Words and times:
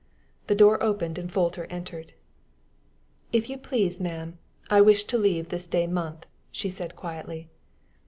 The 0.47 0.55
door 0.55 0.81
opened, 0.81 1.19
and 1.19 1.31
Folter 1.31 1.67
entered. 1.69 2.13
"If 3.31 3.51
you 3.51 3.57
please, 3.59 3.99
ma'am, 3.99 4.39
I 4.67 4.81
wish 4.81 5.03
to 5.03 5.17
leave 5.19 5.49
this 5.49 5.67
day 5.67 5.85
month," 5.85 6.25
she 6.51 6.71
said, 6.71 6.95
quietly. 6.95 7.49